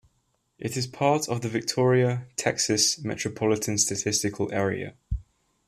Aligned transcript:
It 0.57 0.75
is 0.77 0.87
part 0.87 1.29
of 1.29 1.41
the 1.41 1.47
Victoria, 1.47 2.25
Texas, 2.35 2.97
Metropolitan 3.03 3.77
Statistical 3.77 4.51
Area. 4.51 4.95